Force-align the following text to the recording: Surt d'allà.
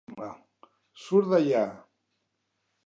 Surt 1.03 1.29
d'allà. 1.35 1.63